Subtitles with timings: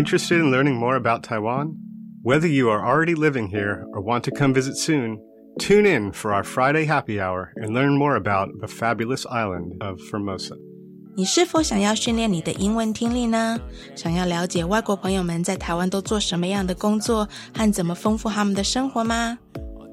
[0.00, 1.76] Interested in learning more about Taiwan?
[2.22, 5.18] Whether you are already living here or want to come visit soon,
[5.58, 10.00] tune in for our Friday happy hour and learn more about the fabulous island of
[10.10, 10.56] Formosa.
[11.16, 13.58] 你是否想要训练你的英文听力呢？
[13.94, 17.26] 想要了解外国朋友们在台湾都做什么样的工作
[17.56, 19.38] 和怎么丰富他们的生活吗？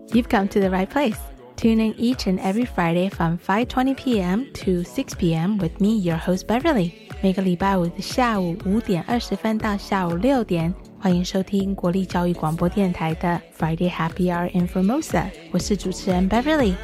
[0.10, 1.18] You've come to the right place.
[1.56, 4.48] Tune in each and every Friday from 5:20 p.m.
[4.66, 5.60] to 6 p.m.
[5.60, 6.92] with me, your host Beverly.
[7.21, 15.25] 每个礼拜五的下午五点二十分到下午六点，欢迎收听国立教育广播电台的 Friday Happy Hour in Formosa。
[15.51, 16.75] 我是主持人 Beverly。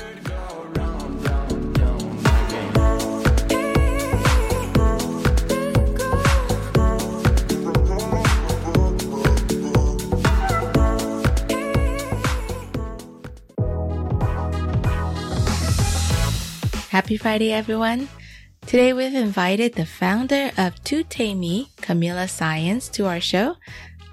[16.90, 18.23] Happy Friday, everyone!
[18.66, 23.56] Today we've invited the founder of TUTEEMI, Camila Sáenz, to our show.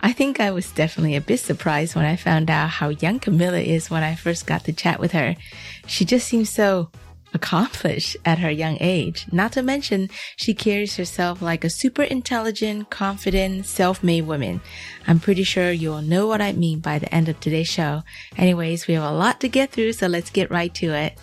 [0.02, 3.66] I think I was definitely a bit surprised when I found out how young Camila
[3.66, 5.36] is when I first got to chat with her.
[5.88, 6.92] She just seems so
[7.34, 9.26] accomplished at her young age.
[9.32, 14.60] Not to mention, she carries herself like a super intelligent, confident, self-made woman.
[15.08, 18.04] I'm pretty sure you'll know what I mean by the end of today's show.
[18.38, 21.18] Anyways, we have a lot to get through, so let's get right to it.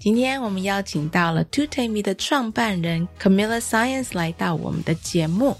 [0.00, 5.54] 今天我们邀请到了 Two t a m e 的创办人 Camilla Science 来到我们的节目。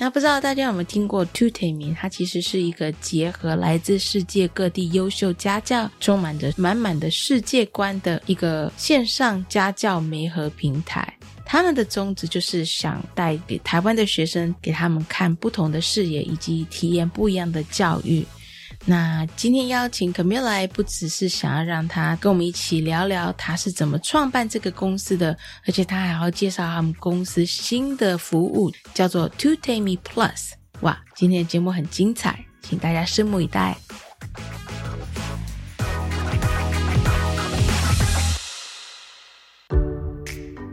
[0.00, 11.16] 那不知道大家有没有听过 Two t a m e 它其实是一个结合来自世界各地优秀家教，充满着满满的世界观的一个线上家教媒合平台。
[11.46, 18.26] 他们的宗旨就是想带给台湾的学生，给他们看不同的视野，以及体验不一样的教育。
[18.86, 25.34] 那今天邀请 Camille 来，不只是想要让他跟我们一起聊聊他是怎么创办这个公司的，
[25.66, 30.52] 而且他还要介绍他们公司新的服务，叫做 To Take Me Plus。
[30.80, 33.74] 哇，今天的节目很精彩，请大家拭目以待。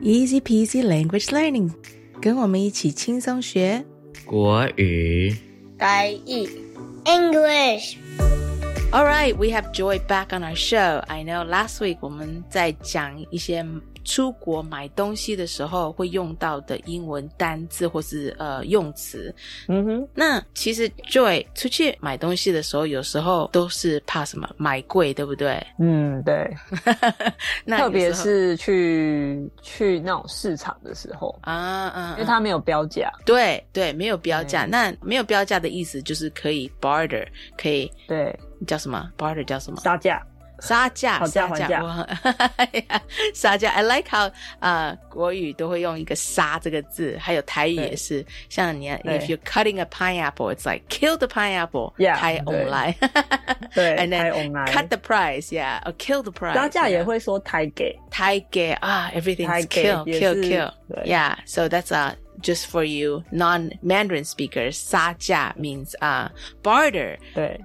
[0.01, 1.71] Easy peasy language learning，
[2.21, 3.85] 跟我们一起轻松学
[4.25, 5.37] 国语。
[5.77, 6.70] 台语。
[7.04, 7.98] English.
[8.92, 11.02] All right, we have Joy back on our show.
[11.08, 13.64] I know last week 我们在讲一些
[14.03, 19.33] 出国买东西的时候会用到的英文单字或是呃用词。
[19.67, 25.65] 嗯哼，那其实 Joy 出去买东西的时候，有时候都是怕什么买贵，对不对？
[25.79, 26.49] 嗯，对。
[27.65, 33.11] 那特别是去去那种市场的时候啊嗯，因为它没有标价。
[33.25, 34.65] 对对，没有标价。
[34.65, 37.25] 那没有标价的意思就是可以 barter，
[37.57, 40.21] 可以对叫什么 barter 叫什么杀价。
[40.60, 42.08] 杀价，杀价，
[43.34, 43.70] 杀价。
[43.70, 48.24] I like how 啊，国语都会用一个“杀”这个字，还有台语也是。
[48.48, 52.94] 像你，if you're cutting a pineapple, it's like kill the pineapple，太翁来。
[53.74, 54.32] 对，and then
[54.66, 56.54] cut the price, yeah, or kill the price。
[56.54, 60.72] 杀价也会说台给，台给啊，everything's kill, kill, kill.
[61.04, 66.28] Yeah, so that's a just for you non-Mandarin speakers, 杀价 means uh
[66.62, 67.18] barter.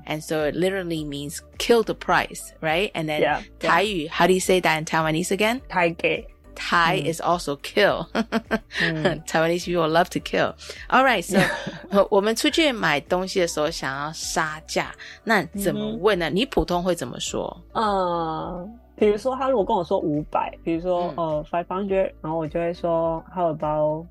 [0.06, 2.90] And so it literally means kill the price, right?
[2.94, 4.08] And then yeah, yeah.
[4.09, 5.62] how do you say that in Taiwanese again?
[5.68, 7.06] 台给 Thai mm.
[7.08, 8.08] is also kill.
[8.14, 9.26] mm.
[9.26, 10.54] Taiwanese people love to kill.
[10.90, 11.40] All right, so
[12.09, 14.92] 我们出去买东西的时候想要杀价，
[15.24, 16.30] 那怎么问呢？
[16.30, 17.62] 你普通会怎么说？
[17.74, 24.06] 呃，比如说他如果跟我说五百，比如说呃 five hundred，然后我就会说 how about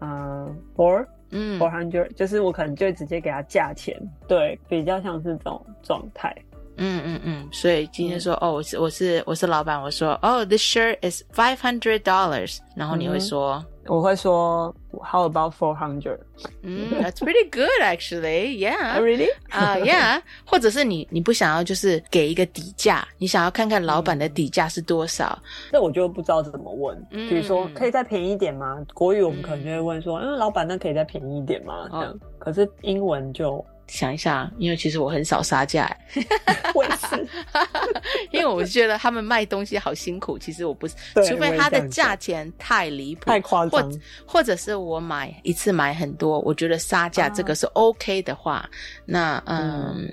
[0.00, 3.94] 嗯，four，嗯，four hundred，就是我可能就会直接给他价钱，
[4.26, 6.34] 对，比较像是这种状态。
[6.80, 14.72] 嗯嗯嗯，所以今天说哦，我是我是我是老板，我说哦，this shirt is five hundred dollars，然后你会说，我会说
[15.04, 16.18] ，how about four hundred？
[16.62, 19.28] 嗯，that's pretty good actually，yeah，really？
[19.50, 25.38] 啊，yeah，或者是你你不想要就是给一个底价，你想要看看老板的底价是多少，
[25.72, 28.78] 那我就不知道怎么问，比如说可以再便宜一点吗？
[28.94, 31.88] 国语我们可能就会问说，嗯，老板那可以再便宜一点吗？
[31.90, 33.64] 这样，可是英文就。
[33.88, 35.90] 想一下，因为其实我很少杀价，
[36.74, 37.26] 我也是，
[38.30, 40.38] 因为我觉得他们卖东西好辛苦。
[40.38, 40.94] 其实我不是，
[41.26, 48.68] 除非它的价钱太离谱、太夸张，或或者是我买一次买很多，我觉得杀价这个是 OK 的话，
[49.04, 50.08] 那嗯，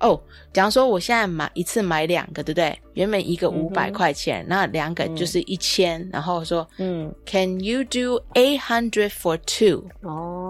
[0.00, 0.20] 哦，
[0.52, 2.78] 假如说我现在买一次买两个，对不对？
[2.94, 9.84] 原本一个五百块钱，那两个就是一千，然后说，嗯，Can you do eight hundred for two？
[10.02, 10.43] 哦。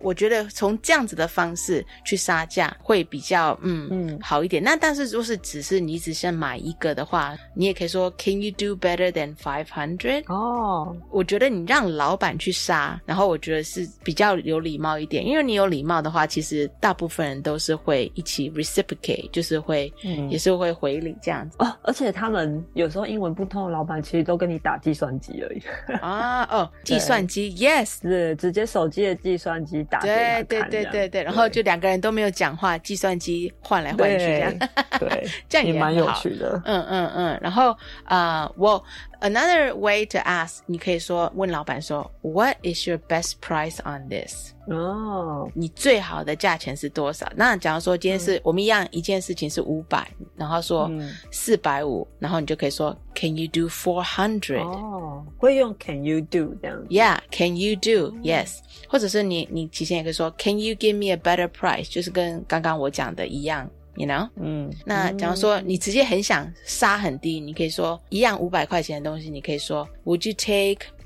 [0.00, 4.62] 我觉得从这样子的方式去杀价会比较嗯嗯好一点。
[4.62, 10.24] 那但是如果是只是你只想买一个的话，你也可以说 Can you do better than five hundred？
[10.32, 21.76] 哦，我觉得你让老板去杀，然后我觉得是比较有礼貌一点，因为你有礼貌的话，其实大部分人都是会一起 reciprocate，就是会嗯也是会回礼这样子哦。
[21.82, 25.62] 而且他们有时候英文不通的老板，其实都跟你打计算机而已
[26.00, 26.42] 啊。
[26.50, 34.58] 哦， 计算机，yes，是直接手机的计算机打对对对对对，然后就两个人都没有讲话，计算机换来换去这样，
[34.98, 36.60] 对， 这样也蛮有趣的。
[36.64, 38.82] 嗯嗯嗯，然后啊，我
[39.20, 44.51] another way to ask，你可以说问老板说，What is your best price on this？
[44.68, 47.30] 哦，你最好的价钱是多少？
[47.34, 50.90] 那假如说今天是我们一样一件事情是五百，然后说
[51.32, 54.62] 四百五，然后你就可以说 Can you do four hundred？
[54.62, 61.90] 哦，会用 Can you do 这样？Yeah，Can you do？Yes，或者是你你提前也可以说 Can you give me a better price？
[61.90, 64.28] 就是跟刚刚我讲的一样，You know？
[64.36, 70.34] 嗯，那假如说你直接很想杀很低，你可以说一样五百块钱的东西，你可以说 Would you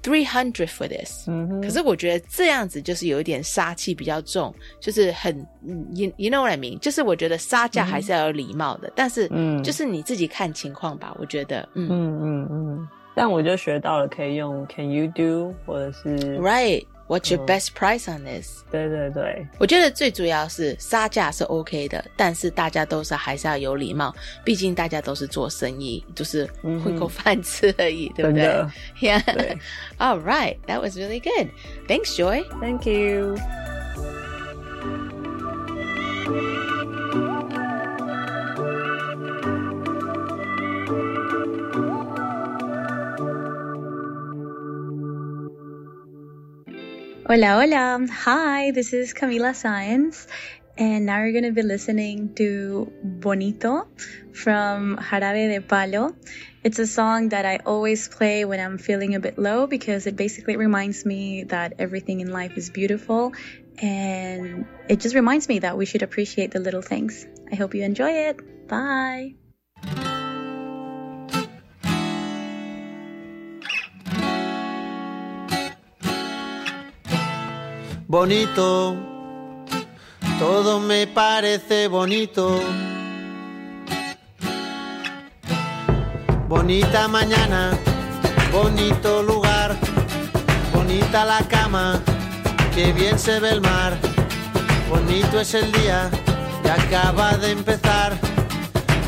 [0.07, 1.27] take？Three hundred for this，
[1.63, 5.37] 可是我觉得这样子就是有一点杀气比较重，就是很
[5.95, 6.79] ，you you know what I mean？
[6.79, 11.15] 就是我觉得杀价还是要有礼貌的，但是，嗯，就是你自己看情况吧。
[11.19, 16.85] 我觉得，嗯嗯嗯嗯，但我就学到了可以用 Can you do，或者是 Right。
[17.08, 18.64] What's your best price on this？
[18.72, 28.48] 对对对，我觉得最主要是杀价是 OK 的，但是大家都是还是要有礼貌，毕竟大家都是做生意，就是混口饭吃而已，对不对？
[29.02, 29.22] Yeah.
[29.98, 31.50] All right, that was really good.
[31.86, 32.46] Thanks, Joy.
[32.62, 33.36] Thank you.
[47.29, 48.07] Hola, hola.
[48.09, 50.29] Hi, this is Camila Sáenz.
[50.79, 53.89] And now you're going to be listening to Bonito
[54.33, 56.15] from Jarabe de Palo.
[56.63, 60.15] It's a song that I always play when I'm feeling a bit low because it
[60.15, 63.33] basically reminds me that everything in life is beautiful.
[63.83, 67.27] And it just reminds me that we should appreciate the little things.
[67.51, 68.69] I hope you enjoy it.
[68.69, 69.35] Bye.
[78.19, 78.97] Bonito,
[80.39, 82.59] todo me parece bonito.
[86.49, 87.73] Bonita mañana,
[88.51, 89.77] bonito lugar,
[90.73, 92.01] bonita la cama,
[92.75, 93.99] que bien se ve el mar.
[94.89, 96.09] Bonito es el día
[96.63, 98.19] que acaba de empezar,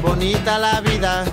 [0.03, 1.25] bonita la vida.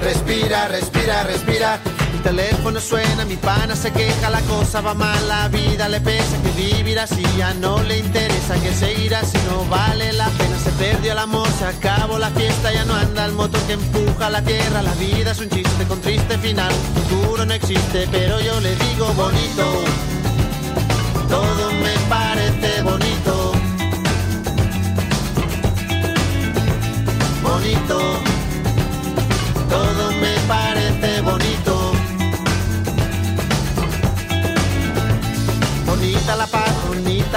[0.00, 1.78] Respira, respira, respira
[2.22, 6.50] teléfono suena, mi pana se queja, la cosa va mal, la vida le pesa, que
[6.50, 11.12] vivir así ya no le interesa, que seguir así no vale la pena, se perdió
[11.12, 14.82] el amor, se acabó la fiesta, ya no anda el motor que empuja la tierra,
[14.82, 19.06] la vida es un chiste con triste final, futuro no existe, pero yo le digo
[19.14, 19.64] bonito,
[21.28, 23.52] todo me parece bonito.
[27.42, 28.15] Bonito,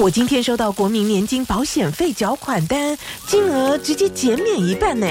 [0.00, 5.06] 我今天收到国民年金保险费缴款单，金额直接减免一半呢。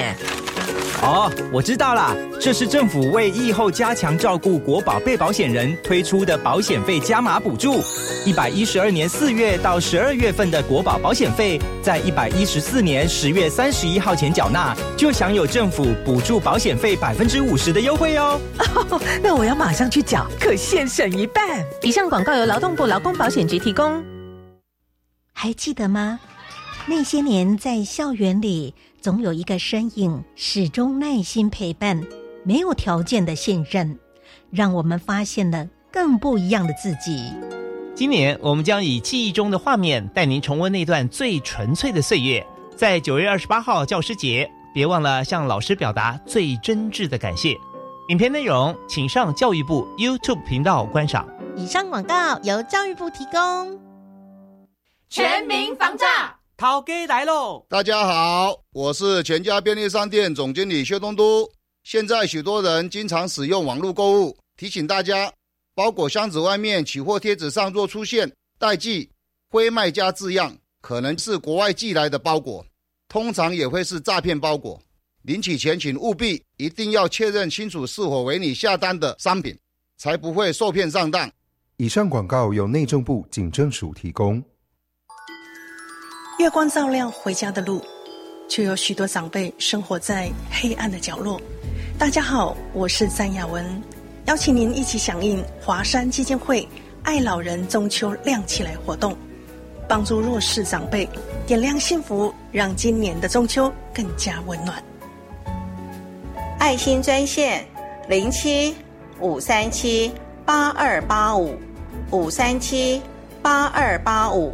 [1.01, 7.83] 哦，我知道啦，这是政府为疫后加强照顾国保被保险人推出的保险费加码补助。
[8.25, 18.39] 一百一十二年四月到十二月份的国保保险费，在一百一十四年十月三十一号前缴纳，就享有政府补助保险费百分之五十的优惠哦。
[19.21, 21.43] 那我要马上去缴，可现省一半。
[21.81, 24.01] 以上广告由劳动部劳工保险局提供。
[25.39, 26.19] 还记得吗？
[26.87, 28.73] 那些年在校园里。
[28.99, 32.03] 总有一个身影始终耐心陪伴，
[32.43, 33.97] 没有条件的信任，
[34.49, 37.31] 让我们发现了更不一样的自己。
[37.95, 42.45] 今年我们将以记忆中的画面带您重温那段最纯粹的岁月。
[42.75, 47.55] 在九月二十八号教师节，别忘了向老师表达最真挚的感谢。
[48.09, 51.25] 影片内容请上教育部 YouTube 频道观赏。
[51.55, 53.86] 以上广告由教育部提供。
[55.09, 56.37] 全民防诈。
[56.57, 57.65] 涛哥来喽！
[57.69, 61.49] 大家好，我是全家便利商店总经理薛东都。
[61.83, 65.31] 现在许多人经常使用网络购物，提醒大家，
[65.73, 69.09] 包裹箱子外面取货贴纸上若出现“代寄
[69.49, 72.65] ”“非卖家”字样，可能是国外寄来的包裹，
[73.07, 74.81] 通常也会是诈骗包裹。
[75.21, 79.57] 领取前请务必一定要确认清楚是否为你下单的商品，
[79.97, 81.31] 才不会受骗上当。
[81.77, 84.43] 以上广告由内政部警政署提供。
[86.37, 87.81] 月光照亮回家的路，
[88.47, 91.41] 却有许多长辈生活在黑暗的角落。
[91.97, 93.65] 大家好，我是詹雅文，
[94.25, 96.67] 邀请您一起响应华山基金会
[97.01, 99.17] “爱老人中秋亮起来”活动，
[99.89, 101.09] 帮助弱势长辈
[101.47, 104.81] 点亮幸福，让今年的中秋更加温暖。
[106.59, 107.65] 爱心专线：
[108.07, 108.75] 零七
[109.19, 110.11] 五三七
[110.45, 111.57] 八二八五
[112.11, 113.01] 五三七
[113.41, 114.53] 八二八五。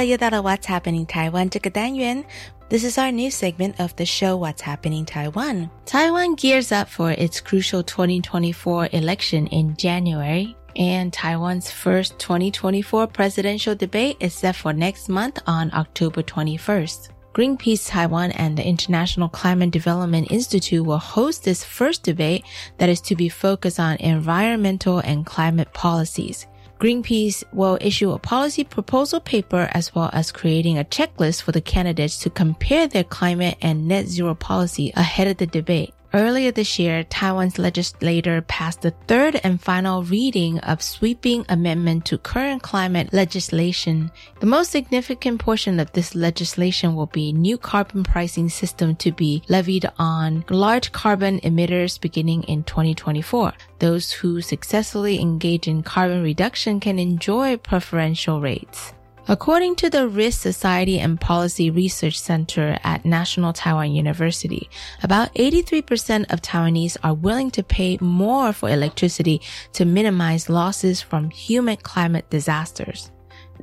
[0.00, 2.24] 了，又到了 What's Happening Taiwan 这个单元。
[2.70, 5.68] This is our new segment of the show What's Happening Taiwan.
[5.84, 10.56] Taiwan gears up for its crucial 2024 election in January.
[10.76, 17.10] And Taiwan's first 2024 presidential debate is set for next month on October 21st.
[17.34, 22.44] Greenpeace Taiwan and the International Climate Development Institute will host this first debate
[22.78, 26.46] that is to be focused on environmental and climate policies.
[26.81, 31.61] Greenpeace will issue a policy proposal paper as well as creating a checklist for the
[31.61, 35.93] candidates to compare their climate and net zero policy ahead of the debate.
[36.13, 42.17] Earlier this year, Taiwan's legislator passed the third and final reading of sweeping amendment to
[42.17, 44.11] current climate legislation.
[44.41, 49.41] The most significant portion of this legislation will be new carbon pricing system to be
[49.47, 53.53] levied on large carbon emitters beginning in 2024.
[53.79, 58.93] Those who successfully engage in carbon reduction can enjoy preferential rates.
[59.27, 64.67] According to the Risk Society and Policy Research Center at National Taiwan University,
[65.03, 69.39] about 83% of Taiwanese are willing to pay more for electricity
[69.73, 73.11] to minimize losses from human climate disasters.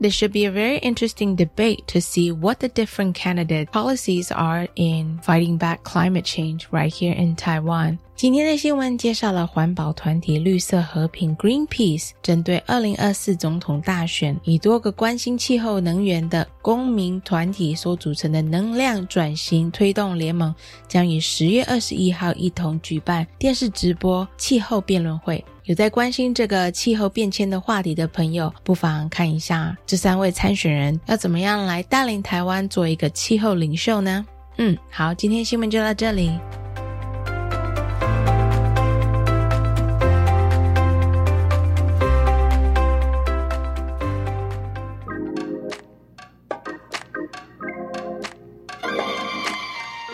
[0.01, 4.69] This should be a very interesting debate to see what the different candidate policies are
[4.77, 7.99] in fighting back climate change right here in Taiwan.
[8.19, 20.53] 今天的新闻介绍了环保团体绿色和平 Greenpeace 针对二零二四总统大选，以多个关心气候能源的公民团体所组成的能量转型推动联盟，
[20.89, 25.45] 将于十月二十一号一同举办电视直播气候辩论会。
[25.67, 34.27] 有在关心这个气候变迁的话题的朋友，不妨看一下这三位参选人要怎么样来带领台湾做一个气候领袖呢？
[34.57, 36.33] 嗯，好，今天新闻就到这里。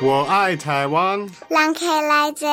[0.00, 1.26] 我爱台湾。
[1.48, 2.46] 让开来者。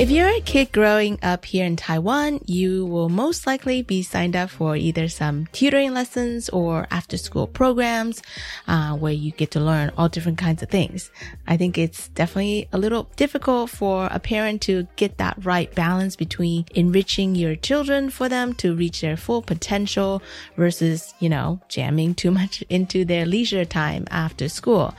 [0.00, 4.34] If you're a kid growing up here in Taiwan, you will most likely be signed
[4.34, 8.22] up for either some tutoring lessons or after school programs
[8.66, 11.10] uh, where you get to learn all different kinds of things.
[11.46, 16.16] I think it's definitely a little difficult for a parent to get that right balance
[16.16, 20.22] between enriching your children for them to reach their full potential
[20.56, 24.94] versus, you know, jamming too much into their leisure time after school.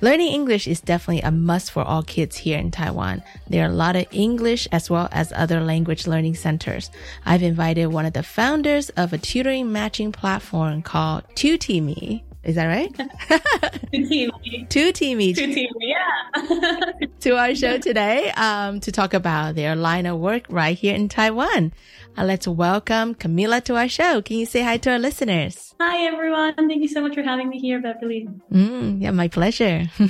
[0.00, 3.20] Learning English is definitely a must for all kids here in Taiwan.
[3.48, 6.88] There are a lot of English as well as other language learning centers.
[7.26, 12.22] I've invited one of the founders of a tutoring matching platform called TUTEEMI.
[12.44, 12.92] Is that right?
[13.92, 14.30] TUTEEMI.
[14.70, 15.34] TUTEEMI.
[15.34, 17.06] TUTEEMI, yeah.
[17.20, 21.08] to our show today um, to talk about their line of work right here in
[21.08, 21.72] Taiwan.
[22.16, 24.22] Uh, let's welcome Camila to our show.
[24.22, 25.67] Can you say hi to our listeners?
[25.80, 26.54] Hi, everyone.
[26.56, 28.28] Thank you so much for having me here, Beverly.
[28.52, 29.86] Mm, yeah, my pleasure.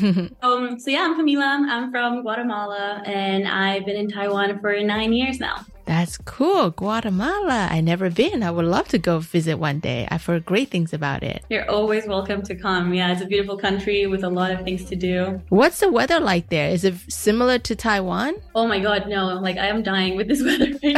[0.42, 1.68] um, so, yeah, I'm Camila.
[1.68, 5.66] I'm from Guatemala, and I've been in Taiwan for nine years now.
[5.88, 6.68] That's cool.
[6.70, 7.66] Guatemala.
[7.70, 8.42] I never been.
[8.42, 10.06] I would love to go visit one day.
[10.10, 11.42] I've heard great things about it.
[11.48, 12.92] You're always welcome to come.
[12.92, 15.40] Yeah, it's a beautiful country with a lot of things to do.
[15.48, 16.68] What's the weather like there?
[16.68, 18.34] Is it similar to Taiwan?
[18.54, 19.38] Oh my god, no.
[19.40, 20.94] Like I am dying with this weather right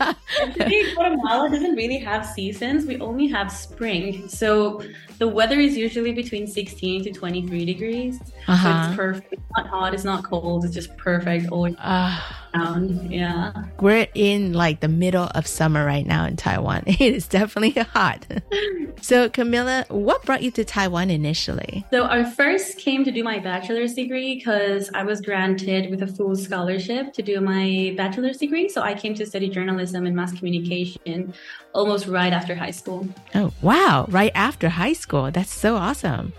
[0.00, 0.14] now.
[0.96, 2.86] Guatemala doesn't really have seasons.
[2.86, 4.28] We only have spring.
[4.28, 4.82] So
[5.18, 8.20] the weather is usually between 16 to 23 degrees.
[8.46, 8.62] Uh-huh.
[8.62, 8.96] So it's uh-huh.
[8.96, 9.32] perfect.
[9.32, 10.64] It's not hot, it's not cold.
[10.64, 12.20] It's just perfect all uh,
[12.54, 13.10] around.
[13.10, 13.52] Yeah.
[13.80, 16.84] We're in like the middle of summer right now in Taiwan.
[16.94, 18.26] It is definitely hot.
[19.00, 21.84] so Camila, what brought you to Taiwan initially?
[21.90, 26.06] So I first came to do my bachelor's degree because I was granted with a
[26.06, 28.68] full scholarship to do my bachelor's degree.
[28.68, 31.34] So I came to study journalism and mass communication
[31.74, 33.06] almost right after high school.
[33.34, 34.06] Oh, wow.
[34.08, 35.30] Right after high school.
[35.30, 36.32] That's so awesome.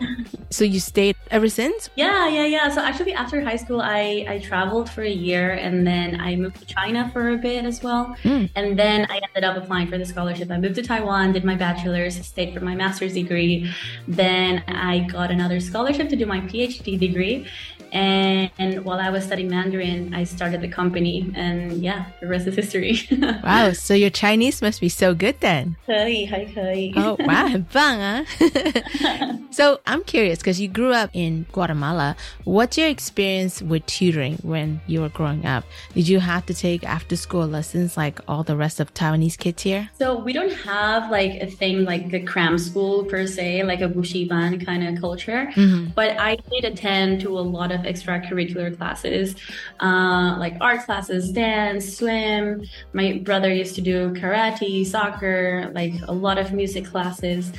[0.50, 1.90] so you stayed ever since?
[1.96, 2.70] Yeah, yeah, yeah.
[2.70, 6.60] So actually after high school, I, I traveled for a year and then I moved
[6.60, 8.16] to China for a bit as well.
[8.24, 8.50] Mm.
[8.56, 10.50] And then I ended up applying for the scholarship.
[10.50, 13.72] I moved to Taiwan, did my bachelor's, stayed for my master's degree.
[14.08, 17.48] Then I got another scholarship to do my PhD degree.
[17.93, 22.47] And, and, while I was studying Mandarin, I started the company, and yeah, the rest
[22.47, 23.01] is history.
[23.43, 25.77] wow, so your Chinese must be so good then.
[25.87, 26.93] 可以,还可以.
[26.95, 28.25] Oh, wow, 很棒啊.
[29.51, 32.17] so I'm curious because you grew up in Guatemala.
[32.45, 35.65] What's your experience with tutoring when you were growing up?
[35.95, 39.63] Did you have to take after school lessons like all the rest of Taiwanese kids
[39.63, 39.91] here?
[39.99, 43.89] So we don't have like a thing like a cram school per se, like a
[43.89, 45.51] bushiban kind of culture.
[45.57, 45.91] Mm-hmm.
[45.97, 49.36] But I did attend to a lot of extracurricular classes,
[49.80, 52.64] uh, like art classes, dance, swim.
[52.94, 57.52] My brother used to do karate, soccer, like a lot of music classes.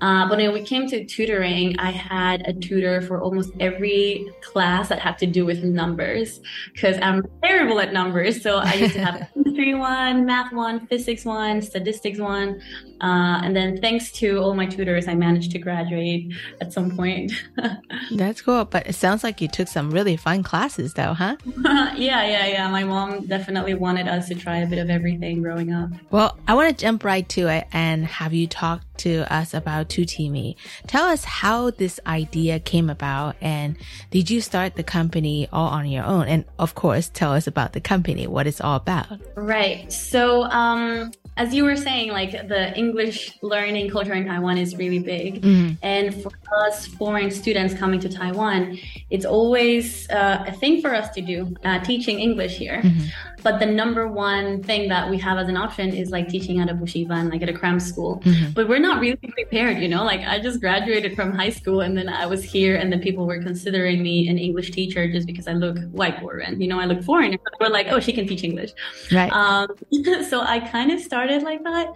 [0.00, 4.88] Uh, but when we came to tutoring, I had a tutor for almost every class
[4.88, 6.40] that had to do with numbers
[6.72, 8.42] because I'm terrible at numbers.
[8.42, 12.60] So I used to have chemistry one, math one, physics one, statistics one.
[13.00, 17.32] Uh, and then thanks to all my tutors, I managed to graduate at some point.
[18.14, 18.64] That's cool.
[18.64, 21.36] But it sounds like you took some really fun classes though, huh?
[21.64, 22.68] yeah, yeah, yeah.
[22.70, 25.90] My mom definitely wanted us to try a bit of everything growing up.
[26.10, 29.88] Well, I want to jump right to it and have you talk to us about
[29.88, 30.56] TUTEEMI.
[30.86, 33.76] Tell us how this idea came about and
[34.10, 36.28] did you start the company all on your own?
[36.28, 39.20] And of course, tell us about the company, what it's all about.
[39.36, 39.90] Right.
[39.92, 44.98] So, um, as you were saying, like the English learning culture in Taiwan is really
[44.98, 45.40] big.
[45.40, 45.74] Mm-hmm.
[45.82, 46.30] And for
[46.66, 51.54] us foreign students coming to Taiwan, it's always uh, a thing for us to do,
[51.64, 52.82] uh, teaching English here.
[52.82, 53.06] Mm-hmm.
[53.42, 56.68] But the number one thing that we have as an option is like teaching at
[56.68, 58.20] a bushiban, like at a cram school.
[58.24, 58.50] Mm-hmm.
[58.52, 60.04] But we're not really prepared, you know?
[60.04, 63.26] Like I just graduated from high school and then I was here and then people
[63.26, 66.60] were considering me an English teacher just because I look white foreign.
[66.60, 67.38] You know, I look foreign.
[67.60, 68.72] We're like, oh, she can teach English.
[69.12, 69.30] Right.
[69.32, 69.68] Um,
[70.28, 71.94] so I kind of started like that.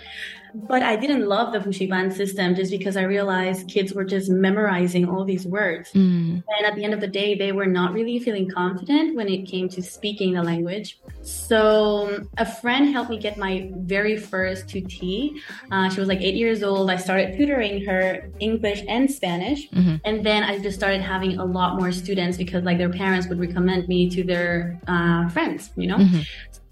[0.54, 5.08] But I didn't love the Bushiban system just because I realized kids were just memorizing
[5.08, 5.90] all these words.
[5.92, 6.44] Mm.
[6.46, 9.48] And at the end of the day, they were not really feeling confident when it
[9.48, 11.00] came to speaking the language.
[11.24, 15.40] So a friend helped me get my very first tutee.
[15.70, 16.90] Uh, she was like eight years old.
[16.90, 19.70] I started tutoring her English and Spanish.
[19.70, 19.96] Mm-hmm.
[20.04, 23.40] And then I just started having a lot more students because like their parents would
[23.40, 25.96] recommend me to their uh, friends, you know?
[25.96, 26.20] Mm-hmm.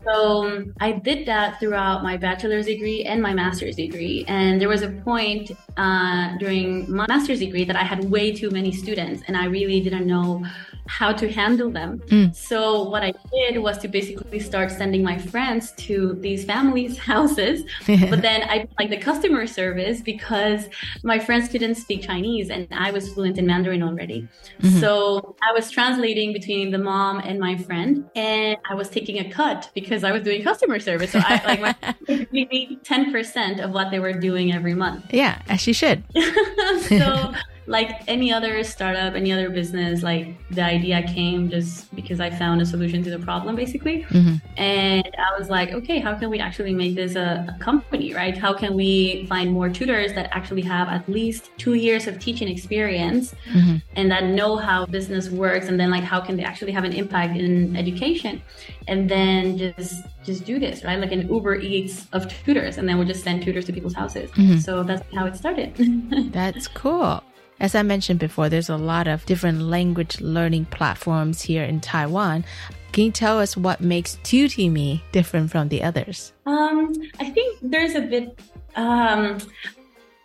[0.05, 4.25] So I did that throughout my bachelor's degree and my master's degree.
[4.27, 8.51] And there was a point uh, during my master's degree that I had way too
[8.51, 10.45] many students, and I really didn't know
[10.87, 12.01] how to handle them.
[12.07, 12.35] Mm.
[12.35, 17.63] So what I did was to basically start sending my friends to these families' houses.
[17.87, 20.67] but then I like the customer service because
[21.03, 24.29] my friends couldn't speak Chinese and I was fluent in Mandarin already.
[24.61, 24.81] Mm-hmm.
[24.81, 29.31] So I was translating between the mom and my friend and I was taking a
[29.31, 31.13] cut because I was doing customer service.
[31.13, 31.73] So I like my
[32.09, 35.07] 10% of what they were doing every month.
[35.11, 36.05] Yeah, as she should.
[36.89, 37.33] so
[37.67, 42.61] like any other startup, any other business, like the idea came just because I found
[42.61, 44.03] a solution to the problem, basically.
[44.05, 44.35] Mm-hmm.
[44.57, 48.37] And I was like, okay, how can we actually make this a, a, company, right?
[48.37, 52.49] How can we find more tutors that actually have at least two years of teaching
[52.49, 53.77] experience mm-hmm.
[53.95, 55.69] and that know how business works?
[55.69, 58.43] And then, like, how can they actually have an impact in education?
[58.89, 60.99] And then just just do this, right?
[60.99, 64.31] Like an Uber Eats of tutors, and then we'll just send tutors to people's houses.
[64.33, 64.59] Mm-hmm.
[64.59, 65.75] So that's how it started.
[66.33, 67.23] that's cool.
[67.61, 72.45] As I mentioned before, there's a lot of different language learning platforms here in Taiwan.
[72.93, 76.33] Can you tell us what makes TUTEEMI different from the others?
[76.45, 78.39] Um, I think there's a bit.
[78.77, 79.39] Um,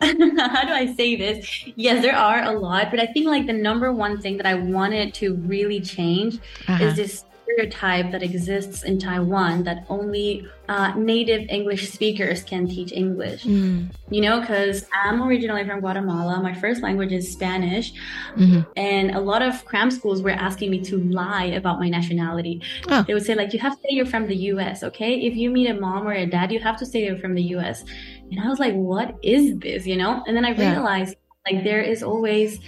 [0.00, 1.64] how do I say this?
[1.76, 4.54] Yes, there are a lot, but I think like the number one thing that I
[4.54, 6.38] wanted to really change
[6.68, 6.84] uh-huh.
[6.84, 12.92] is this stereotype that exists in Taiwan that only uh, native English speakers can teach
[12.92, 13.44] English.
[13.44, 13.90] Mm.
[14.10, 16.42] You know, because I'm originally from Guatemala.
[16.42, 17.92] My first language is Spanish.
[18.36, 18.60] Mm-hmm.
[18.76, 22.62] And a lot of cram schools were asking me to lie about my nationality.
[22.88, 23.02] Oh.
[23.06, 25.14] They would say, like, you have to say you're from the US, okay?
[25.14, 27.42] If you meet a mom or a dad, you have to say you're from the
[27.54, 27.84] US.
[28.30, 30.22] And I was like, what is this, you know?
[30.26, 31.52] And then I realized, yeah.
[31.52, 32.60] like, there is always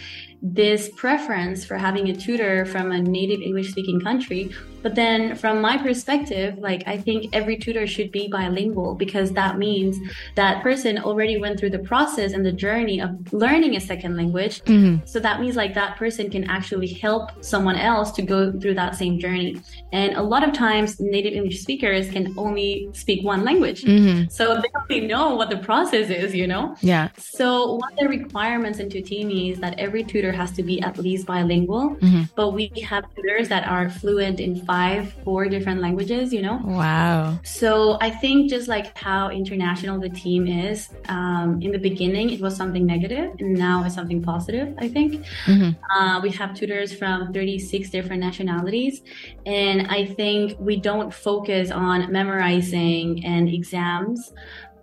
[0.43, 4.51] this preference for having a tutor from a native English speaking country
[4.83, 9.59] but then from my perspective, like I think every tutor should be bilingual because that
[9.59, 9.99] means
[10.37, 14.63] that person already went through the process and the journey of learning a second language.
[14.65, 15.05] Mm-hmm.
[15.07, 18.95] So that means like that person can actually help someone else to go through that
[18.95, 19.61] same journey.
[19.93, 23.83] And a lot of times native English speakers can only speak one language.
[23.83, 24.29] Mm-hmm.
[24.31, 26.77] So they only know what the process is, you know?
[26.81, 27.09] Yeah.
[27.19, 30.99] So one of the requirements in TUTEEMI is that every tutor has to be at
[30.99, 32.23] least bilingual, mm-hmm.
[32.35, 36.61] but we have tutors that are fluent in five, four different languages, you know?
[36.63, 37.41] Wow.
[37.43, 42.41] So I think just like how international the team is, um, in the beginning, it
[42.41, 45.25] was something negative, and now it's something positive, I think.
[45.47, 45.71] Mm-hmm.
[45.93, 49.03] Uh, we have tutors from 36 different nationalities.
[49.45, 54.33] And I think we don't focus on memorizing and exams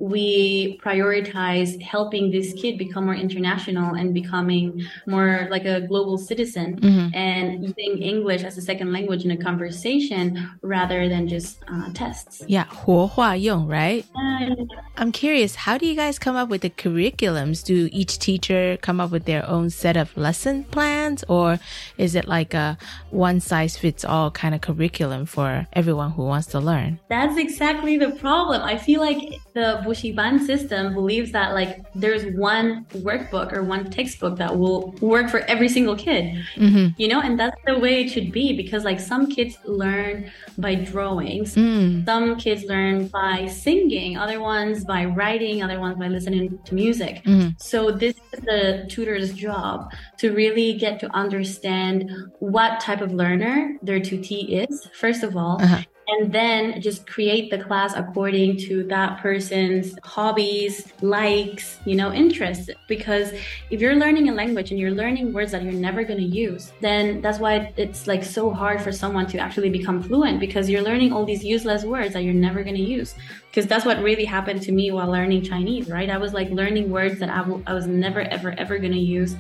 [0.03, 6.75] we prioritize helping this kid become more international and becoming more like a global citizen
[6.81, 7.15] mm-hmm.
[7.15, 12.43] and using English as a second language in a conversation rather than just uh, tests.
[12.49, 14.05] Yeah, 活化用, right?
[14.13, 14.57] Uh,
[14.97, 17.63] I'm curious, how do you guys come up with the curriculums?
[17.63, 21.61] Do each teacher come up with their own set of lesson plans or
[21.97, 22.77] is it like a
[23.11, 26.99] one size fits all kind of curriculum for everyone who wants to learn?
[27.09, 28.63] That's exactly the problem.
[28.63, 34.38] I feel like the Bushiban system believes that like there's one workbook or one textbook
[34.38, 36.88] that will work for every single kid, mm-hmm.
[36.98, 40.76] you know, and that's the way it should be because like some kids learn by
[40.76, 42.06] drawings, mm.
[42.06, 47.24] some kids learn by singing, other ones by writing, other ones by listening to music.
[47.24, 47.50] Mm-hmm.
[47.58, 53.78] So this is the tutor's job to really get to understand what type of learner
[53.82, 58.84] their tutee is, first of all, uh-huh and then just create the class according to
[58.86, 62.70] that person's hobbies, likes, you know, interests.
[62.88, 63.34] Because
[63.70, 66.72] if you're learning a language and you're learning words that you're never going to use,
[66.82, 70.82] then that's why it's like so hard for someone to actually become fluent because you're
[70.82, 73.16] learning all these useless words that you're never going to use
[73.50, 76.10] because that's what really happened to me while learning Chinese, right?
[76.10, 79.00] I was like learning words that I, w- I was never, ever, ever going to
[79.00, 79.36] use.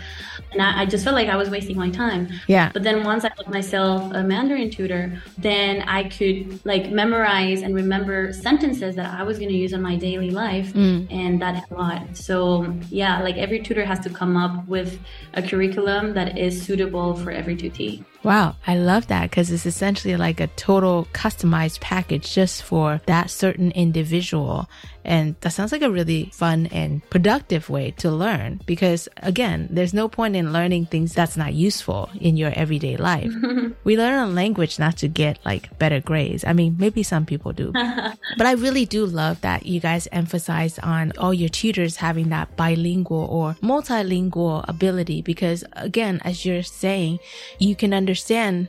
[0.51, 2.27] And I, I, just felt like I was wasting my time.
[2.47, 2.71] Yeah.
[2.73, 7.75] But then once I got myself a Mandarin tutor, then I could like memorize and
[7.75, 10.73] remember sentences that I was going to use in my daily life.
[10.73, 11.11] Mm.
[11.11, 12.17] And that a lot.
[12.17, 14.99] So yeah, like every tutor has to come up with
[15.33, 18.03] a curriculum that is suitable for every tutee.
[18.23, 23.30] Wow, I love that because it's essentially like a total customized package just for that
[23.30, 24.69] certain individual.
[25.06, 29.93] And that sounds like a really fun and productive way to learn because again, there's
[29.93, 33.32] no point in learning things that's not useful in your everyday life.
[33.86, 36.43] we learn a language not to get like better grades.
[36.43, 37.71] I mean, maybe some people do,
[38.38, 42.58] but I really do love that you guys emphasize on all your tutors having that
[42.58, 47.19] bilingual or multilingual ability because again, as you're saying,
[47.60, 48.06] you can understand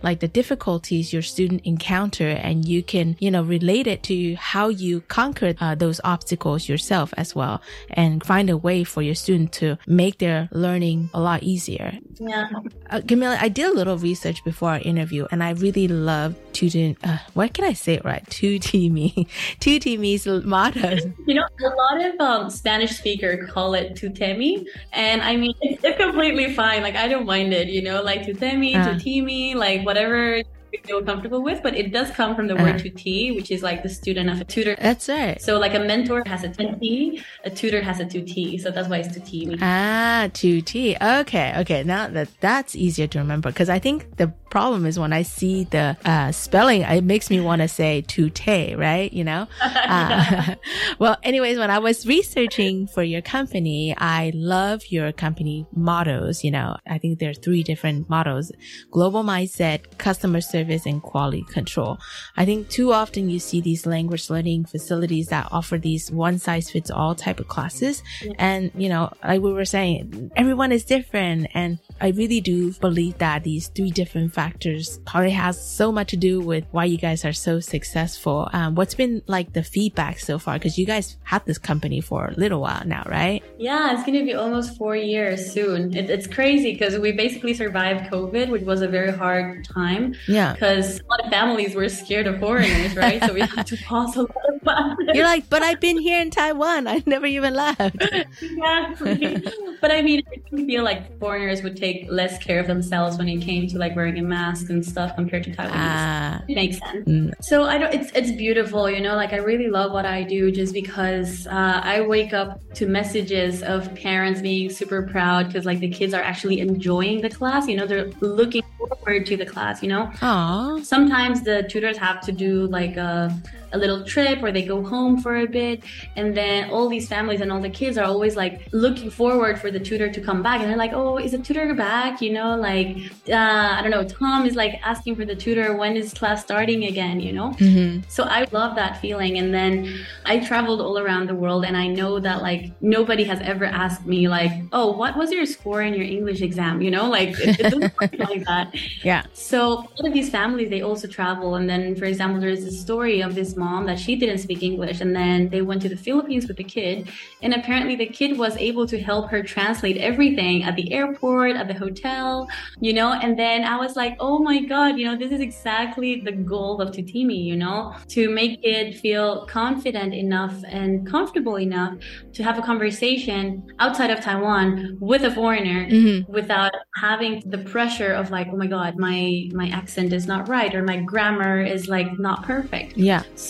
[0.03, 4.69] like the difficulties your student encounter and you can, you know, relate it to how
[4.69, 9.53] you conquered uh, those obstacles yourself as well and find a way for your student
[9.53, 11.99] to make their learning a lot easier.
[12.19, 12.49] Yeah.
[12.91, 16.97] Uh, Camila, I did a little research before our interview and I really love Tutin,
[17.05, 18.25] uh, what can I say it right?
[18.27, 19.29] Tutimi.
[19.61, 20.97] Tutimi's motto.
[21.27, 24.67] You know, a lot of um, Spanish speakers call it Tutemi.
[24.93, 26.83] And I mean, it's, it's, completely fine.
[26.83, 28.89] Like, I don't mind it, you know, like Tutemi, uh.
[28.89, 33.35] Tutimi, like whatever you feel comfortable with, but it does come from the word uh-huh.
[33.35, 34.77] which is like the student of a tutor.
[34.81, 35.41] That's right.
[35.41, 38.61] So like a mentor has a tutee, a tutor has a tutee.
[38.61, 39.59] So that's why it's tutee.
[39.61, 40.97] Ah, tutee.
[41.21, 41.83] Okay, okay.
[41.85, 45.65] Now that that's easier to remember because I think the problem is when I see
[45.65, 49.13] the uh, spelling, it makes me want to say tute, right?
[49.13, 49.47] You know?
[49.89, 50.55] Uh,
[50.99, 56.45] well, anyways, when I was researching for your company, I love your company mottos.
[56.45, 58.53] You know, I think there are three different mottos,
[58.91, 61.99] global mindset, customer service, and quality control.
[62.37, 66.71] I think too often you see these language learning facilities that offer these one size
[66.71, 68.03] fits all type of classes.
[68.39, 71.49] And, you know, like we were saying, everyone is different.
[71.55, 76.17] And I really do believe that these three different factors probably has so much to
[76.17, 78.49] do with why you guys are so successful.
[78.53, 80.55] Um, what's been like the feedback so far?
[80.55, 83.43] Because you guys have this company for a little while now, right?
[83.59, 85.97] Yeah, it's going to be almost four years soon.
[85.97, 90.15] It, it's crazy because we basically survived COVID, which was a very hard time.
[90.27, 90.53] Yeah.
[90.53, 93.23] Because a lot of families were scared of foreigners, right?
[93.25, 95.11] so we had to pause a lot of classes.
[95.15, 96.87] You're like, but I've been here in Taiwan.
[96.87, 97.97] I never even left.
[98.13, 99.45] exactly.
[99.81, 103.41] but I mean, I feel like foreigners would take less care of themselves when it
[103.41, 105.71] came to like wearing a mask and stuff compared to Taiwanese.
[105.73, 106.43] Ah.
[106.49, 107.09] It makes sense.
[107.09, 107.33] Mm.
[107.41, 107.93] So I don't.
[107.93, 109.15] It's it's beautiful, you know.
[109.15, 113.63] Like I really love what I do just because uh, I wake up to messages
[113.63, 117.69] of parents being super proud because like the kids are actually enjoying the class.
[117.69, 119.83] You know, they're looking forward to the class.
[119.83, 120.11] You know.
[120.21, 120.85] Aww.
[120.85, 123.35] Sometimes the tutors have to do like a
[123.73, 125.85] a little trip or they go home for a bit.
[126.17, 129.71] And then all these families and all the kids are always like looking forward for
[129.71, 130.61] the tutor to come back.
[130.61, 132.21] And they're like oh is the tutor back?
[132.21, 132.97] You know like
[133.29, 134.05] uh, i don't know.
[134.05, 137.51] Tom is like asking for the tutor when is class starting again you know?
[137.59, 138.03] Mm-hmm.
[138.09, 139.39] so i love that feeling.
[139.39, 143.41] And then i traveled all around the world and i know that like nobody has
[143.41, 146.81] ever asked me like oh what was your score in your english exam?
[146.81, 148.75] You know like it, it like that.
[149.03, 149.25] Yeah.
[149.33, 151.57] So all of these families they also travel.
[151.57, 155.01] And then for example there's a story of this mom that she didn't speak English.
[155.01, 157.09] And then they went to the Philippines with the kid.
[157.43, 161.69] And apparently the kid was able to help her translate everything at the airport, at
[161.69, 162.49] the hotel,
[162.81, 163.13] you know?
[163.13, 166.81] And then I was like, oh my God, you know, this is exactly the goal
[166.81, 171.95] of TUTEEMI, you know, to make it feel confident enough and comfortable enough
[172.35, 176.31] to have a conversation outside of Taiwan with a foreigner mm-hmm.
[176.33, 180.75] without having the pressure of like, oh my God, my, my accent is not right
[180.75, 182.97] or my grammar is like not perfect.
[182.97, 183.23] Yeah.
[183.35, 183.48] So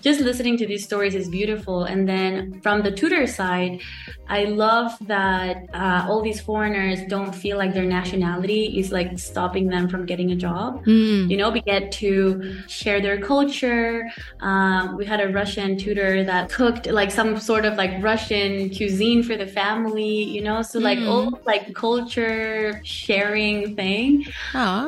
[0.00, 1.84] just listening to these stories is beautiful.
[1.84, 3.80] And then from the tutor side,
[4.28, 9.68] I love that uh, all these foreigners don't feel like their nationality is like stopping
[9.68, 10.84] them from getting a job.
[10.84, 11.30] Mm.
[11.30, 14.10] You know, we get to share their culture.
[14.40, 19.22] Um, we had a Russian tutor that cooked like some sort of like Russian cuisine
[19.22, 20.24] for the family.
[20.24, 21.08] You know, so like mm.
[21.08, 24.26] all like culture sharing thing.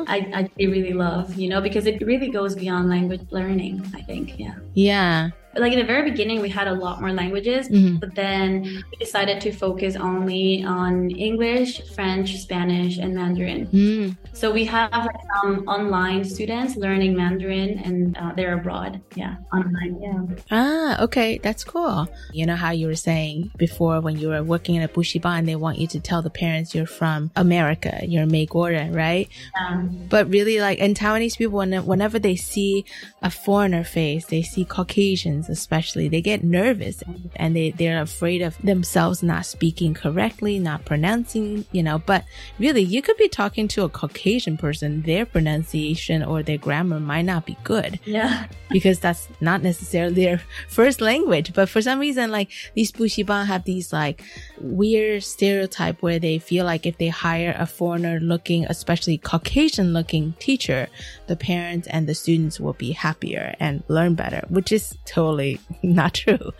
[0.07, 1.35] I, I really love.
[1.35, 3.83] You know, because it really goes beyond language learning.
[3.95, 4.37] I think.
[4.41, 4.55] Yeah.
[4.73, 7.97] Yeah like in the very beginning we had a lot more languages mm-hmm.
[7.97, 13.67] but then we decided to focus only on english french spanish and mandarin.
[13.67, 14.17] Mm.
[14.33, 19.01] so we have like, some online students learning mandarin and uh, they're abroad.
[19.15, 19.99] Yeah online.
[20.01, 20.43] Yeah.
[20.51, 21.39] Ah okay.
[21.39, 22.07] That's cool.
[22.33, 25.55] You know how you were saying before when you were working at a bushiban they
[25.55, 29.27] want you to tell the parents you're from america you're Meigora, right?
[29.55, 29.83] Yeah.
[30.09, 32.85] but really like in taiwanese people whenever they see
[33.21, 37.03] a foreigner face they see caucasian especially, they get nervous
[37.35, 42.25] and they, they're afraid of themselves not speaking correctly, not pronouncing, you know, but
[42.59, 47.23] really you could be talking to a Caucasian person, their pronunciation or their grammar might
[47.23, 47.99] not be good.
[48.05, 48.47] Yeah.
[48.71, 51.53] because that's not necessarily their first language.
[51.53, 54.23] But for some reason, like these Bushiban have these like
[54.59, 60.33] weird stereotype where they feel like if they hire a foreigner looking, especially Caucasian looking
[60.39, 60.87] teacher,
[61.27, 65.59] the parents and the students will be happier and learn better, which is totally totally
[65.83, 66.51] not true.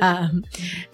[0.00, 0.44] um,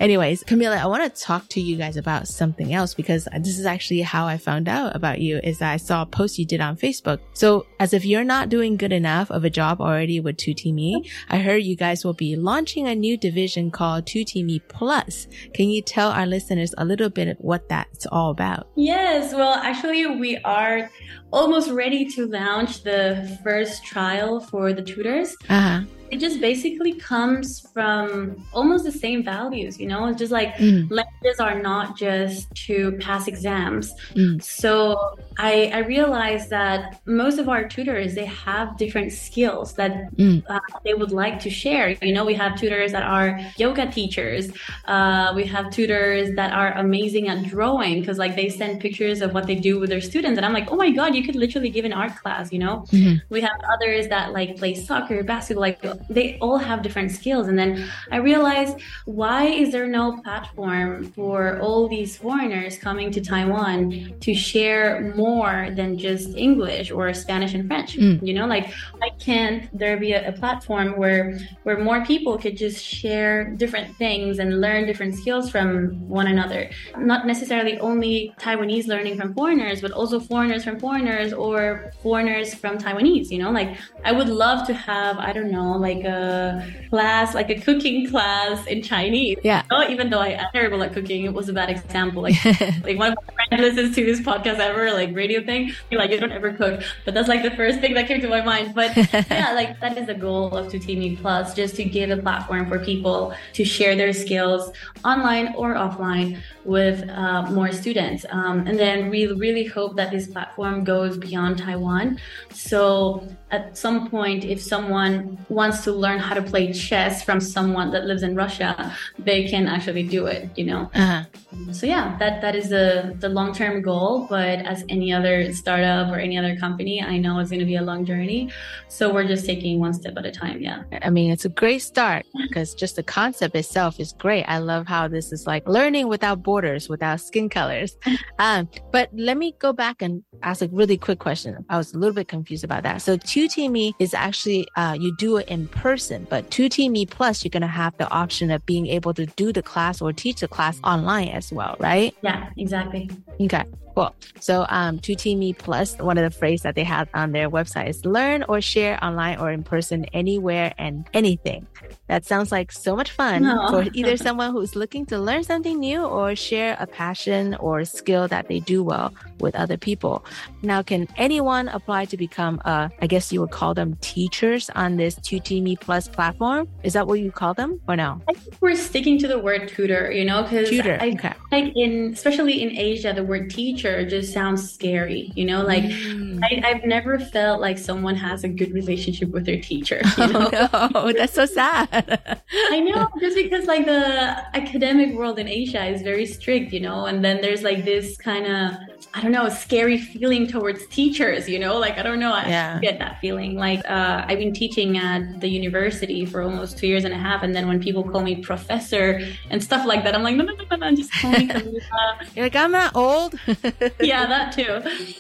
[0.01, 3.67] anyways, Camila, I want to talk to you guys about something else because this is
[3.67, 6.61] actually how I found out about you is that I saw a post you did
[6.61, 7.21] on Facebook.
[7.35, 11.39] So as if you're not doing good enough of a job already with TUTEEMI, I
[11.39, 15.29] heard you guys will be launching a new division called TUTEEMI Plus.
[15.55, 18.69] Can you tell our listeners a little bit what that's all about?
[18.77, 19.33] Yes.
[19.33, 20.91] Well, actually, we are
[21.33, 25.37] almost ready to launch the first trial for the tutors.
[25.49, 25.83] Uh-huh.
[26.11, 30.07] It just basically comes from almost the same values, you know?
[30.07, 30.91] It's just like mm.
[30.91, 33.93] languages are not just to pass exams.
[34.15, 34.43] Mm.
[34.43, 40.43] So I, I realized that most of our tutors, they have different skills that mm.
[40.49, 41.91] uh, they would like to share.
[42.03, 44.51] You know, we have tutors that are yoga teachers.
[44.87, 49.35] Uh, we have tutors that are amazing at drawing because like they send pictures of
[49.35, 50.37] what they do with their students.
[50.37, 52.85] And I'm like, oh my God, you could literally give an art class, you know?
[52.93, 53.17] Mm-hmm.
[53.29, 57.49] We have others that like play soccer, basketball, like they all have different skills.
[57.49, 63.21] And then I realized why is there no platform for all these foreigners coming to
[63.21, 67.97] Taiwan to share more than just English or Spanish and French?
[67.97, 68.27] Mm.
[68.27, 72.57] You know, like why can't there be a, a platform where where more people could
[72.57, 76.71] just share different things and learn different skills from one another?
[76.99, 82.79] Not necessarily only Taiwanese learning from foreigners, but also foreigners from foreigners or foreigners from
[82.79, 87.35] Taiwanese, you know, like I would love to have, I don't know, like a class,
[87.35, 89.39] like a cooking class in Chinese.
[89.43, 89.63] Yeah.
[89.71, 92.23] Know, even though I am terrible at cooking, it was a bad example.
[92.23, 92.45] Like,
[92.85, 95.73] like one of my friends listens to this podcast ever, like radio thing.
[95.91, 96.83] You're like, you don't ever cook.
[97.05, 98.75] But that's like the first thing that came to my mind.
[98.75, 98.97] But
[99.31, 102.79] yeah, like that is the goal of TUTEEMI Plus, just to give a platform for
[102.79, 104.73] people to share their skills
[105.05, 108.27] online or offline with uh, more students.
[108.31, 112.19] Um, and then we really hope that this platform goes beyond Taiwan.
[112.53, 117.91] So at some point, if someone wants to learn how to play chess from someone
[117.93, 120.91] that lives in Russia, they can actually do it, you know?
[120.95, 121.25] Uh-huh.
[121.73, 124.27] So yeah, that, that is the, the long-term goal.
[124.29, 127.77] But as any other startup or any other company, I know it's going to be
[127.77, 128.51] a long journey.
[128.89, 130.61] So we're just taking one step at a time.
[130.61, 130.85] Yeah.
[131.03, 134.45] I mean, it's a great start because just the concept itself is great.
[134.45, 137.97] I love how this is like learning without borders, without skin colors.
[138.39, 141.65] Um, but let me go back and ask a really quick question.
[141.71, 143.01] I was a little bit confused about that.
[143.01, 147.67] So TUTEEMI is actually uh, you do it in person, but TUTEEMI Plus you're gonna
[147.67, 151.29] have the option of being able to do the class or teach the class online
[151.29, 152.15] as well, right?
[152.23, 153.11] Yeah, exactly.
[153.41, 153.65] Okay.
[153.97, 154.15] Cool.
[154.41, 158.05] So, um, TUTEEMI Plus, one of the phrases that they have on their website is
[158.05, 161.67] learn or share online or in person anywhere and anything.
[162.09, 166.05] That sounds like so much fun for either someone who's looking to learn something new
[166.05, 170.25] or share a passion or skill that they do well with other people.
[170.63, 174.99] Now, can anyone apply to become, a, I guess you would call them teachers on
[174.99, 176.69] this TUTEEMI Plus platform?
[176.85, 178.21] Is that what you call them or no?
[178.29, 180.99] I think we're sticking to the word tutor, you know, because tutor.
[181.01, 181.33] I, okay.
[181.51, 186.41] like in, especially in Asia, the word teacher just sounds scary, you know, like mm.
[186.43, 190.01] I, have never felt like someone has a good relationship with their teacher.
[190.19, 190.51] You know?
[190.73, 191.89] Oh, no, that's so sad.
[192.71, 197.07] I know, just because like the academic world in Asia is very strict, you know,
[197.07, 198.79] and then there's like this kind of
[199.15, 201.79] I don't know, scary feeling towards teachers, you know?
[201.79, 202.33] Like, I don't know.
[202.33, 202.79] I yeah.
[202.81, 203.55] get that feeling.
[203.55, 207.43] Like, uh, I've been teaching at the university for almost two years and a half.
[207.43, 210.55] And then when people call me professor and stuff like that, I'm like, no, no,
[210.55, 211.47] no, no, no just call me
[212.35, 213.39] You're like, I'm not old.
[214.01, 215.13] yeah, that too.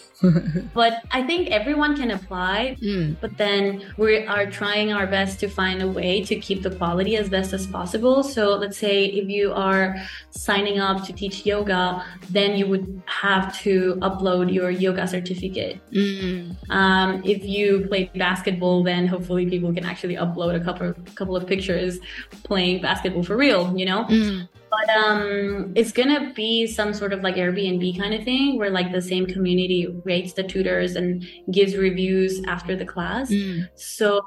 [0.74, 2.76] but I think everyone can apply.
[2.82, 3.16] Mm.
[3.20, 7.16] But then we are trying our best to find a way to keep the quality
[7.16, 8.22] as best as possible.
[8.22, 9.96] So let's say if you are
[10.30, 15.80] signing up to teach yoga, then you would have to upload your yoga certificate.
[15.92, 16.56] Mm.
[16.70, 21.46] Um, if you play basketball, then hopefully people can actually upload a couple couple of
[21.46, 21.98] pictures
[22.42, 23.76] playing basketball for real.
[23.76, 24.04] You know.
[24.04, 24.48] Mm.
[24.78, 28.92] But um, it's gonna be some sort of like Airbnb kind of thing where like
[28.92, 33.30] the same community rates the tutors and gives reviews after the class.
[33.30, 33.68] Mm.
[33.74, 34.20] So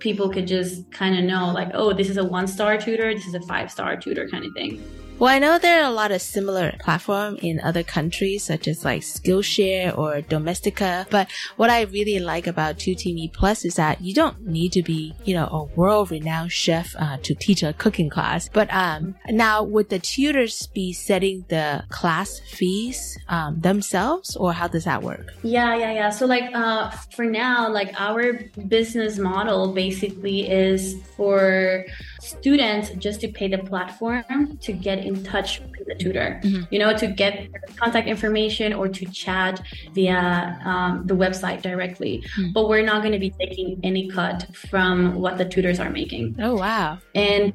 [0.00, 3.26] people could just kind of know like, oh, this is a one star tutor, this
[3.26, 4.82] is a five star tutor kind of thing.
[5.16, 8.84] Well, I know there are a lot of similar platforms in other countries, such as
[8.84, 11.08] like Skillshare or Domestika.
[11.08, 15.14] But what I really like about TUTEEMI Plus is that you don't need to be,
[15.24, 18.48] you know, a world-renowned chef uh, to teach a cooking class.
[18.52, 24.66] But um, now, would the tutors be setting the class fees um, themselves, or how
[24.66, 25.32] does that work?
[25.44, 26.10] Yeah, yeah, yeah.
[26.10, 31.86] So like uh, for now, like our business model basically is for
[32.24, 36.62] students just to pay the platform to get in touch with the tutor, mm-hmm.
[36.70, 39.60] you know, to get contact information or to chat
[39.92, 42.24] via um, the website directly.
[42.38, 42.52] Mm-hmm.
[42.52, 46.36] But we're not going to be taking any cut from what the tutors are making.
[46.40, 46.98] Oh, wow.
[47.14, 47.52] And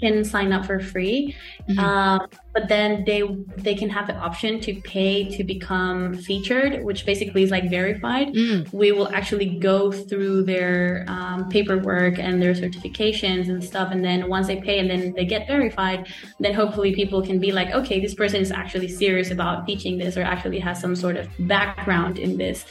[0.00, 1.34] can sign up for free.
[1.68, 1.78] Mm-hmm.
[1.78, 3.22] Um, but then they
[3.56, 8.28] they can have the option to pay to become featured, which basically is like verified.
[8.28, 8.72] Mm.
[8.72, 14.28] We will actually go through their um, paperwork and their certifications and stuff, and then
[14.28, 16.06] once they pay and then they get verified,
[16.38, 20.16] then hopefully people can be like, okay, this person is actually serious about teaching this
[20.16, 22.64] or actually has some sort of background in this.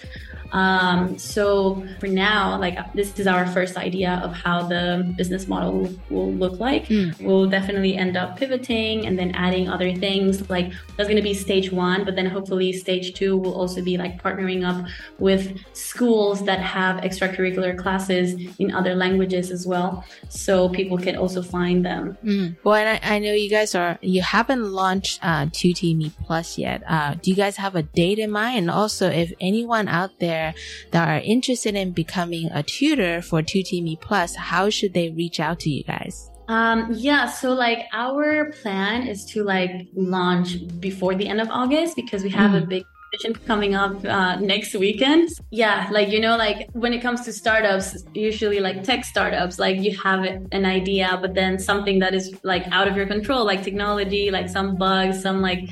[0.53, 5.89] Um, so for now, like this is our first idea of how the business model
[6.09, 6.87] will look like.
[6.87, 7.19] Mm.
[7.21, 10.49] We'll definitely end up pivoting and then adding other things.
[10.49, 13.97] Like that's going to be stage one, but then hopefully stage two will also be
[13.97, 14.87] like partnering up
[15.17, 21.41] with schools that have extracurricular classes in other languages as well, so people can also
[21.41, 22.15] find them.
[22.23, 22.55] Mm.
[22.63, 26.83] Well, I, I, know you guys are you haven't launched uh, TUTEEMI Plus yet.
[26.87, 28.57] Uh, do you guys have a date in mind?
[28.59, 30.53] And also, if anyone out there there
[30.91, 35.59] that are interested in becoming a tutor for TUTEEMI Plus, how should they reach out
[35.61, 36.29] to you guys?
[36.47, 41.95] Um, yeah, so like our plan is to like launch before the end of August
[41.95, 42.63] because we have mm.
[42.63, 42.83] a big
[43.13, 45.29] mission coming up uh, next weekend.
[45.51, 49.77] Yeah, like you know, like when it comes to startups, usually like tech startups, like
[49.79, 53.63] you have an idea, but then something that is like out of your control, like
[53.63, 55.63] technology, like some bugs, some like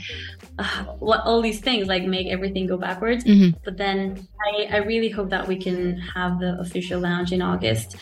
[0.59, 3.23] uh, what all these things like make everything go backwards.
[3.23, 3.57] Mm-hmm.
[3.63, 7.95] But then I, I really hope that we can have the official launch in August,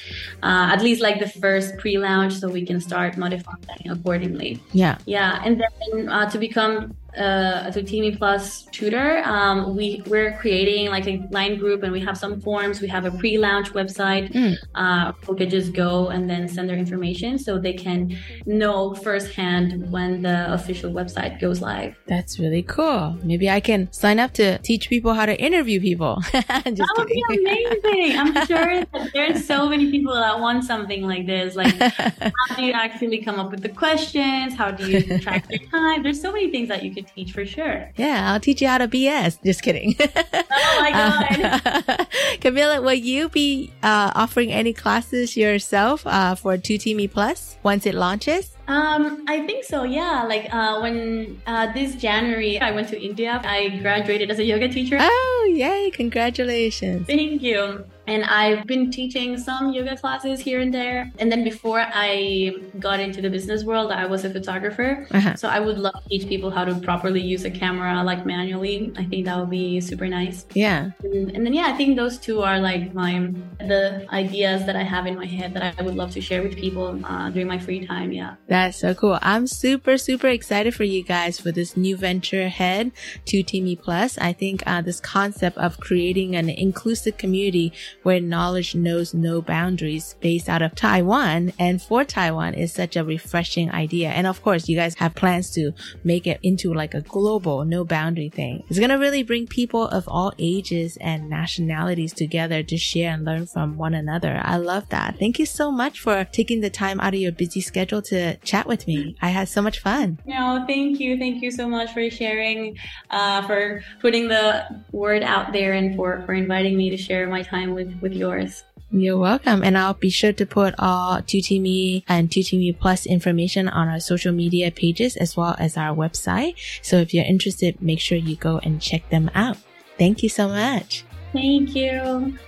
[0.44, 4.62] uh, at least like the first pre-launch, so we can start modifying accordingly.
[4.72, 10.38] Yeah, yeah, and then uh, to become uh, a TUTEEMI Plus tutor, um, we we're
[10.38, 12.82] creating like a line group, and we have some forms.
[12.82, 14.32] We have a pre-launch website.
[14.34, 14.56] Mm.
[14.76, 19.92] Uh, people could just go and then send their information, so they can know firsthand
[19.92, 21.96] when the official website goes live.
[22.08, 23.18] That's really cool.
[23.24, 26.22] Maybe I can sign up to teach people how to interview people.
[26.32, 28.18] that would be amazing.
[28.18, 31.56] I'm sure that there's so many people that want something like this.
[31.56, 34.56] Like, how do you actually come up with the questions?
[34.56, 36.04] How do you track your time?
[36.04, 37.92] There's so many things that you can could teach for sure.
[37.96, 39.40] Yeah, I'll teach you how to BS.
[39.44, 39.96] Just kidding.
[40.00, 42.08] oh my god.
[42.42, 47.96] Camila, will you be uh, offering any classes yourself uh, for TUTEEMI Plus once it
[47.96, 48.56] launches?
[48.68, 49.84] Um, I think so.
[49.84, 50.24] Yeah.
[50.24, 54.70] Like uh, when uh, this January I went to India, I graduated as a yoga
[54.70, 54.98] teacher.
[55.00, 55.90] Oh, yay!
[55.92, 57.08] Congratulations.
[57.08, 57.86] Thank you.
[58.10, 61.12] And I've been teaching some yoga classes here and there.
[61.20, 65.08] And then before I got into the business world, I was a photographer.
[65.12, 65.36] Uh-huh.
[65.36, 68.92] So I would love to teach people how to properly use a camera, like manually.
[68.98, 70.48] I think that would be super nice.
[70.56, 70.90] Yeah.
[71.04, 74.84] And, and then, yeah, I think those two are like my, the ideas that I
[74.84, 77.60] have in my head that I would love to share with people uh, during my
[77.60, 78.12] free time.
[78.12, 78.36] Yeah.
[78.48, 79.20] That's so cool.
[79.22, 82.92] I'm super, super excited for you guys for this new venture ahead
[83.28, 84.18] TUTEEMI Plus.
[84.18, 87.72] I think uh, this concept of creating an inclusive community
[88.04, 93.04] where knowledge knows no boundaries based out of Taiwan and for Taiwan is such a
[93.04, 94.10] refreshing idea.
[94.10, 95.74] And of course, you guys have plans to
[96.04, 98.64] make it into like a global, no boundary thing.
[98.70, 103.26] It's going to really bring people of all ages and nationalities together to share and
[103.26, 104.42] learn from one another.
[104.44, 105.18] I love that.
[105.20, 108.68] Thank you so much for taking the time out of your busy schedule to chat
[108.68, 109.16] with me.
[109.22, 110.20] I had so much fun.
[110.26, 111.18] No, thank you.
[111.18, 112.78] Thank you so much for sharing,
[113.10, 117.42] uh, for putting the word out there and for, for inviting me to share my
[117.42, 118.64] time with with yours.
[118.92, 119.64] You're welcome.
[119.64, 124.32] And I'll be sure to put all TUTEEMI and TUTEEMI Plus information on our social
[124.34, 126.56] media pages as well as our website.
[126.82, 129.58] So if you're interested, make sure you go and check them out.
[130.00, 131.04] Thank you so much.
[131.34, 132.40] Thank you.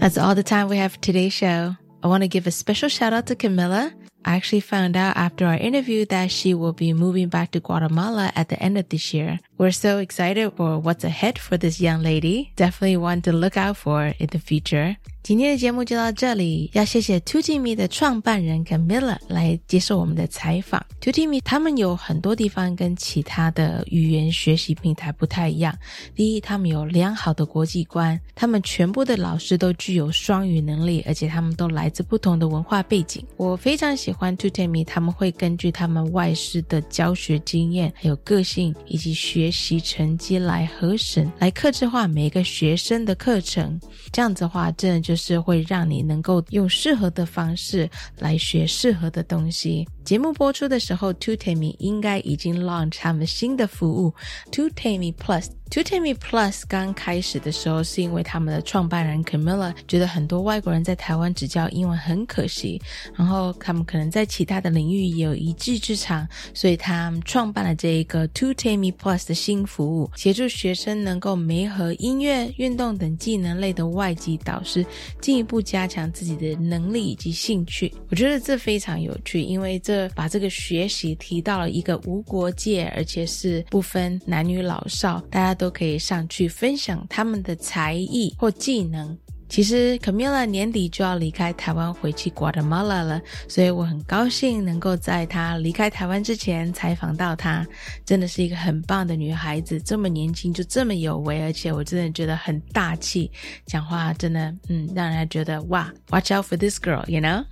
[0.00, 1.76] That's all the time we have for today's show.
[2.02, 3.92] I want to give a special shout out to Camila.
[4.24, 8.32] I actually found out after our interview that she will be moving back to Guatemala
[8.34, 9.40] at the end of this year.
[9.60, 12.50] We're so excited for what's ahead for this young lady.
[12.56, 14.96] Definitely want to look out for in the future.
[15.22, 20.82] 今天的节目就到这里，要谢谢 TUTEEMI 的创办人 Camila 来接受我们的采访。
[21.02, 25.76] TUTEEMI 他们有很多地方跟其他的语言学习平台不太一样。
[26.14, 33.22] 第一，他们有良好的国际观，他们全部的老师都具有双语能力，而且他们都来自不同的文化背景。
[33.36, 39.49] 我非常喜欢 TUTEEMI，他们会根据他们外师的教学经验、还有个性以及学。
[39.50, 43.80] 习成绩来核审，来克制化每个学生的课程。
[44.12, 45.20] 这样子的话，真的就。
[45.20, 47.86] 是会让你能够用适合的方式
[48.18, 49.86] 来学适合的东西。
[50.02, 54.14] 节目播出的时候 t o Tammy 应该已经 launch 他们新的服务
[54.50, 62.82] t o Tammy Plus Two Tammy Plus 刚开始的时候，是因为他们的创办人 Camilla 觉得很多外国人在台湾只教英文很可惜，
[63.14, 74.84] 然后他们可能在其他的领域也有一技之长，所以他们创办了这一个 Two Tammy Plus 的新服务，协助学生能够媒合音乐、运动等技能类的外籍导师，
[75.20, 77.94] 进一步加强自己的能力以及兴趣。
[78.08, 85.59] 我觉得这非常有趣，因为这把这个学习提到了一个无国界，而且是不分男女老少，大家。
[85.60, 89.14] 都可以上去分享他们的才艺或技能。
[89.50, 97.66] 其实 Camila 年底就要离开台湾回去 Guatemala 了，所以我很高兴能够在她离开台湾之前采访到她。
[98.06, 103.28] 真的是一个很棒的女孩子，这么年轻就这么有为，而且我真的觉得很大气，
[103.66, 107.44] 讲话真的嗯，让人家觉得哇，Watch out for this girl，you know？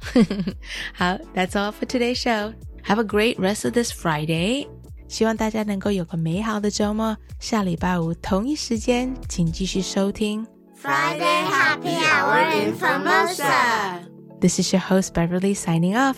[0.95, 2.55] 好，That's all for today's show.
[2.85, 4.69] Have a great rest of this Friday.
[5.09, 7.17] 希望大家能够有个美好的周末。
[7.41, 10.47] 下礼拜五同一时间，请继续收听
[10.81, 14.03] Friday Happy Hour in Formosa.
[14.41, 16.17] This is your host Beverly signing off.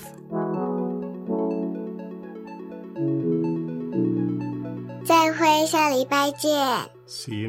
[5.02, 6.50] 再会，下礼拜见。
[7.08, 7.48] See you next.